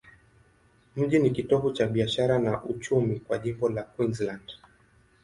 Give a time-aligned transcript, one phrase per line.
[0.95, 4.51] Mji ni kitovu cha biashara na uchumi kwa jimbo la Queensland.